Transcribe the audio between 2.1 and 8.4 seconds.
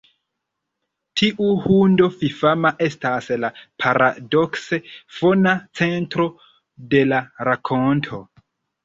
fifama estas la paradokse fona centro de la rakonto.